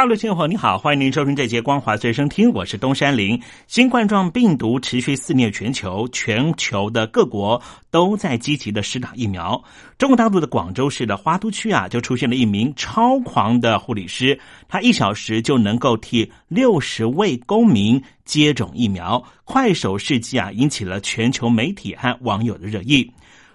[0.00, 3.38] 大陆听众朋友，你好，欢迎您收听这节光华随身听，我是东山林。
[3.66, 9.62] 新冠状病毒持续肆虐全球，全球的各国都在积极的施打疫苗。
[9.98, 23.12] 中国大陆的广州市的花都区啊，就出现了一名超狂的护理师，他一小时就能够替六十位公民接种疫苗，快手事迹啊，引起了全球媒体和网友的热议。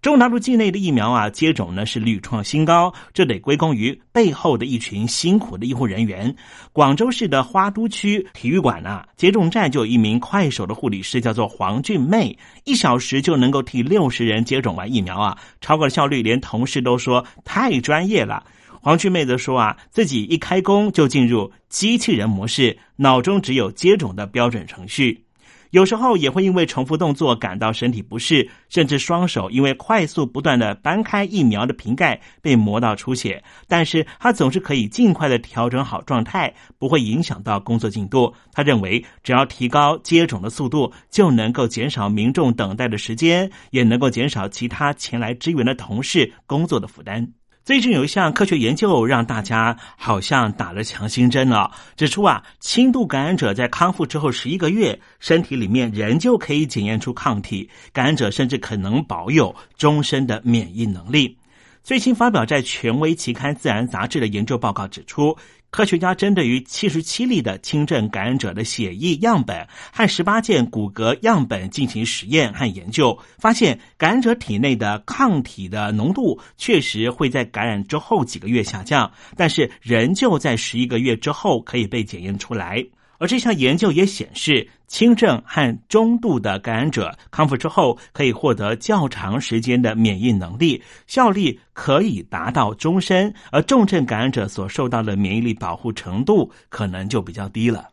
[0.00, 6.32] 中国大陆境内的疫苗啊，接种呢是屡创新高，这得归功于背后的一群辛苦的医护人员。
[6.72, 18.44] 广州市的花都区体育馆啊，接种站就有一名快手的护理师，叫做黄俊妹，一小时就能够替六十人接种完疫苗啊，超过效率，连同事都说太专业了。
[18.80, 25.24] 黄俊妹则说啊，自己一开工就进入机器人模式，脑中只有接种的标准程序。
[25.70, 33.42] 有时候也会因为重复动作感到身体不适，甚至双手因为快速不断的搬开疫苗的瓶盖被磨到出血。
[33.66, 38.32] 但是他总是可以尽快的调整好状态，不会影响到工作进度。
[38.52, 47.37] 他认为，只要提高接种的速度，就能够减少民众等待的时间，也能够减少其他前来支援的同事工作的负担。
[47.68, 51.70] 最近有一项科学研究，让大家好像打了强心针了。
[51.98, 61.36] 指出啊，轻度感染者在康复之后十一个月，身体里面仍旧可以检验出抗体，感染者甚至可能保有终身的免疫能力。
[61.82, 65.36] 最新发表在权威期刊《自然》杂志的研究报告指出。
[65.70, 82.84] 科学家针对于七十七例的轻症感染者的血液样本和十八件骨骼样本进行实验和研究，发现感染者体内的抗体的浓度确实会在感染之后几个月下降，但是仍旧在十一个月之后可以被检验出来。
[83.18, 97.88] 而这项研究也显示，轻症和中度的感染者康复之后，可以获得较长时间的免疫能力，效力可以达到终身；而重症感染者所受到的免疫力保护程度，可能就比较低了。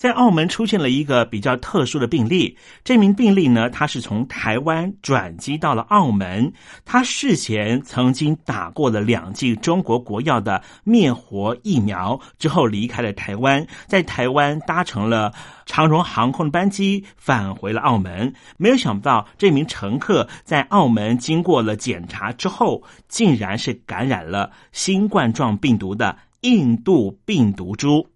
[0.00, 6.50] 在澳门出现了一个比较特殊的病例，这名病例呢，他是从台湾转机到了澳门，
[6.86, 15.34] 他事前曾经打过了两剂中国国药的灭活疫苗，之后离开了台湾，在台湾搭乘了
[15.66, 28.09] 长荣航空的班机返回了澳门，没有想到这名乘客在澳门经过了检查之后，竟然是感染了新冠状病毒的印度病毒株。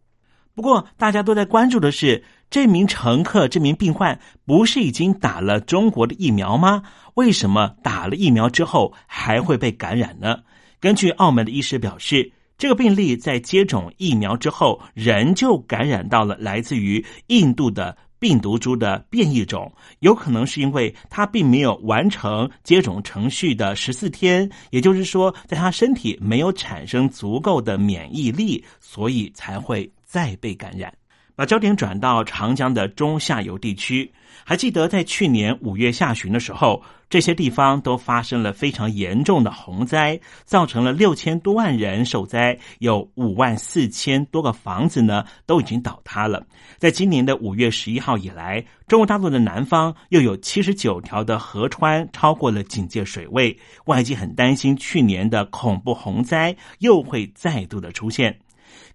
[0.54, 6.84] 不过，大家都在关注的是，这名乘客、这名病患不是已经打了中国的疫苗吗？
[7.14, 10.38] 为什么打了疫苗之后还会被感染呢？
[10.78, 29.90] 根据澳门的医师表示，这个病例在接种疫苗之后，仍旧感染到了来自于印度的病毒株的变异种，有可能是因为他并没有完成接种程序的十四天，也就是说，在他身体没有产生足够的免疫力，所以才会。
[30.14, 30.94] 再被感染，
[31.34, 34.08] 把焦点转到长江的中下游地区。
[34.44, 36.80] 还记得在去年五月下旬的时候，
[37.10, 46.46] 这些地方都发生了非常严重的洪灾，造成了六千多万人受灾，有五万四千多个房子呢都已经倒塌了。
[46.78, 58.38] 在今年的五月十一号以来，中国大陆的南方又有七十九条的河川超过了警戒水位，外界很担心去年的恐怖洪灾又会再度的出现。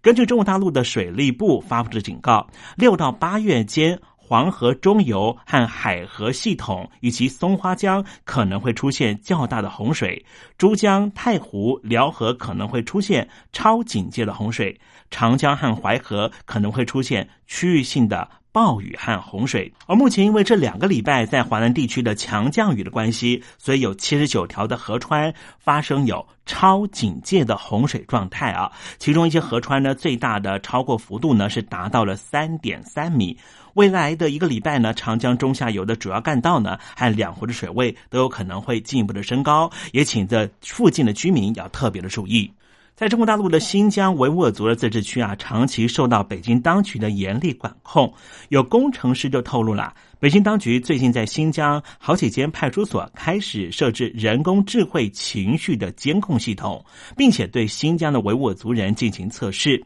[0.01, 10.23] 根据中国大陆的水利部发布的警告，六到八月间，黄河中游和海河系统以及松花江可能会出现较大的洪水，
[10.55, 14.79] 珠江、太湖、辽河可能会出现超警戒的洪水，
[15.09, 18.29] 长江和淮河可能会出现区域性的。
[18.51, 28.71] 暴雨和洪水，而目前因为这两个礼拜在华南地区的强降雨的关系，所以有七十九条的河川发生有超警戒的洪水状态啊。
[28.97, 33.37] 其中一些河川呢，最大的超过幅度呢是达到了三点三米。
[33.79, 42.51] 未来的一个礼拜呢，长江中下游的主要干道呢和两湖的水位都有可能会进一步的升高，也请这附近的居民要特别的注意。
[42.93, 48.13] 在中国大陆的新疆维吾尔族的自治区啊，长期受到北京当局的严厉管控。
[48.49, 56.83] 有工程师就透露了，北京当局最近在新疆好几间派出所开始设置人工智慧情绪的监控系统，
[57.15, 59.81] 并且对新疆的维吾尔族人进行测试。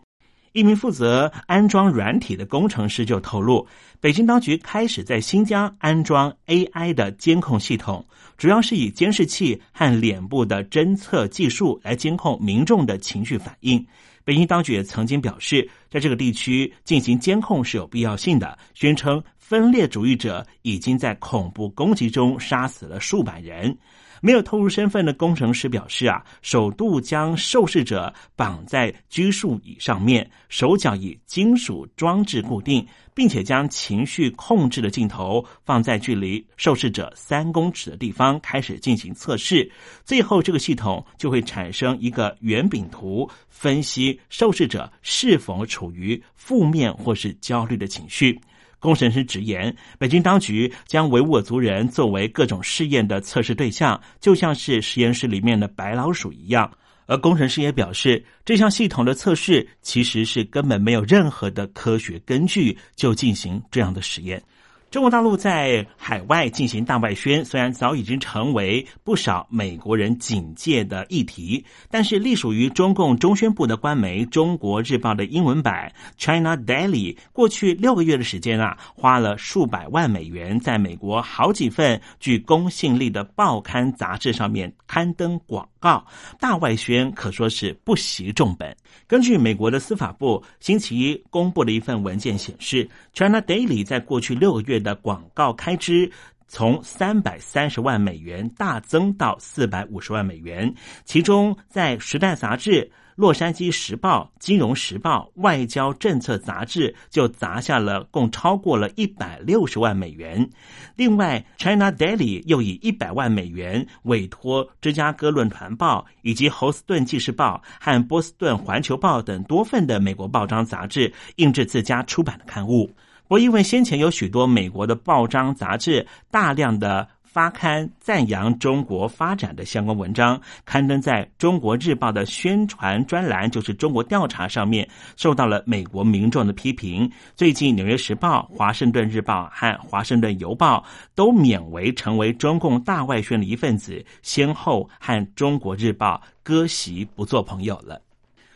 [0.53, 3.67] 一名负责安装软体的工程师就透露，
[3.99, 8.05] 北京当局开始在新疆安装 AI 的监控系统，
[8.37, 13.83] 主要是以监视器和脸部的侦测技术来监控民众的情绪反应。
[14.25, 19.21] 北京当局也曾经表示，在这个地区进行监控是有必要性的，宣称
[19.53, 23.77] 分裂主义者已经在恐怖攻击中杀死了数百人。
[24.19, 32.83] 没有透露身份的工程师表示：“啊，首度将受试者绑在拘束椅上面，手脚以金属装置固定，
[33.13, 39.71] 并且将情绪控制的镜头放在距离受试者三公尺的地方开始进行测试。
[40.03, 48.41] 最后，这个系统就会产生一个圆饼图，分析受试者是否处于负面或是焦虑的情绪。”
[48.83, 56.69] 工程师直言，北京当局将维吾尔族人作为各种试验的测试对象，就像是实验室里面的白老鼠一样。
[57.05, 64.43] 而工程师也表示，这项系统的测试其实是根本没有任何的科学根据就进行这样的实验。
[64.93, 86.05] 中国大陆在海外进行大外宣，虽然早已经成为不少美国人警戒的议题，但是隶属于中共中宣部的官媒《中国日报》的英文版 China Daily 过去六个月的时间啊，花了数百万美元，在美国好几份具公信力的报刊杂志上面刊登广告，
[86.39, 88.73] 大外宣可说是不惜重本。
[89.05, 96.09] 根据美国的司法部星期一公布的一份文件显示，China Daily 在过去六个月的广告开支
[96.47, 102.71] 从三百三十万美元大增到四百五十万美元，其中在《时代》杂志。
[103.15, 110.49] 《洛杉矶时报》《金融时报》《外交政策》杂志就砸下了共超过了一百六十万美元。
[110.95, 122.89] 另外，《China Daily》又以一百万美元委托《芝加哥论坛报》以及《侯斯顿纪事报》和《波士顿环球报》等多份的美国报章杂志印制自家出版的刊物。
[123.29, 127.07] 我因为先前有许多美国的报章杂志大量的。
[127.33, 134.87] 发刊赞扬中国发展的相关文章，刊登在中国日报的宣传专栏，就是中国调查上面，
[135.17, 137.09] 受到了美国民众的批评。
[137.35, 140.85] 最近，《纽约时报》、《华盛顿日报》和《华盛顿邮报》
[141.15, 147.99] 都免为成为中共大外宣的一份子，先后和中国日报割席不做朋友了。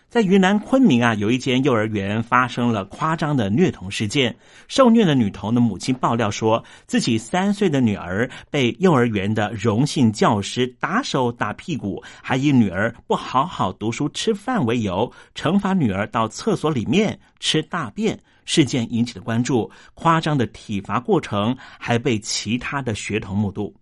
[0.09, 4.33] 在云南昆明啊，有一间幼儿园发生了夸张的虐童事件。
[4.69, 18.17] 受虐的女童的母亲爆料说，自己三岁的女儿被幼儿园的荣幸教师打手打屁股，还以女儿不好好读书吃饭为由，惩罚女儿到厕所里面吃大便。
[18.45, 23.75] 事件引起了关注，夸张的体罚过程还被其他的学童目睹。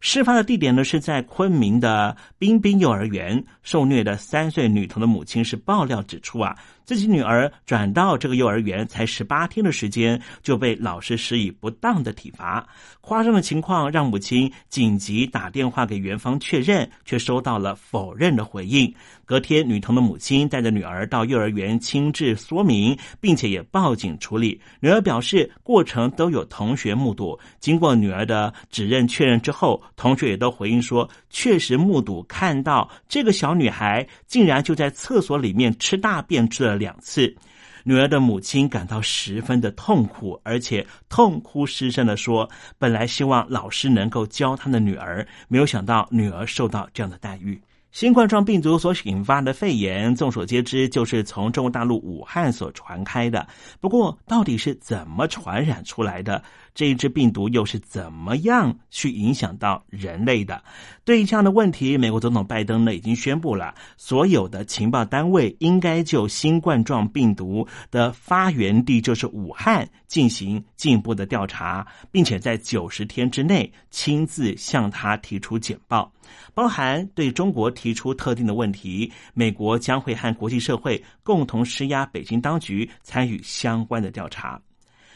[0.00, 6.56] 事发的地点呢是在昆明的彬彬幼儿园，受虐的三岁女童的母亲是爆料指出啊。
[6.88, 12.66] 自己女儿转到这个幼儿园才十八天的时间，就被老师施以不当的体罚。
[13.02, 18.90] 夸张的情况让母亲紧急打电话给园方确认，却收到了否认的回应。
[19.26, 24.58] 隔天，女童的母亲带着女儿到幼儿园亲自说明，并且也报警处理。
[24.80, 27.38] 女儿表示，过程都有同学目睹。
[27.60, 36.77] 经过女儿的指认确认之后，同学也都回应说，确实目睹看到这个小女孩竟然就在厕所里面吃大便吃了。
[36.78, 37.36] 两次，
[37.84, 53.46] 女儿的母亲感到十分的痛苦，而且痛哭失声的说：“本来希望老师能够教她的女儿，没有想到女儿受到这样的待遇。”新冠状病毒所引发的肺炎，众所皆知，就是从中国大陆武汉所传开的。
[53.80, 56.42] 不过，到底是怎么传染出来的？
[56.74, 60.62] 这一支病毒又是怎么样去影响到人类的？
[61.04, 76.12] 对于这样的问题，美国总统拜登呢已经宣布了，所有的情报单位应该就新冠状病毒的发源地就是武汉进行进一步的调查，并且在九十天之内亲自向他提出简报，
[76.54, 84.60] 包含对中国提出特定的问题，美国将会和国际社会共同施压北京当局参与相关的调查。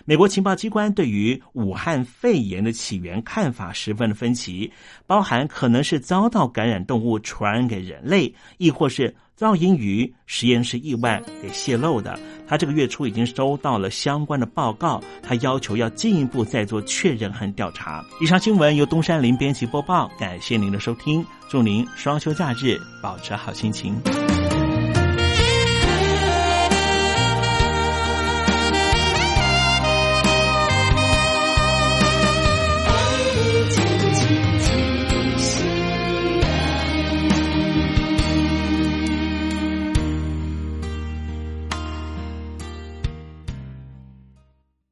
[0.05, 4.73] 美国情报机关对于武汉肺炎的起源看法十分的分歧，
[5.07, 12.17] 包含可能是遭到感染动物传染给人类，亦或是噪音于实验室意外给泄露的。
[12.47, 18.05] 他这个月初已经收到了相关的报告，他要求要进一步再做确认和调查。
[18.21, 24.01] 以上新闻由东山林编辑播报，感谢您的收听，祝您双休假日保持好心情。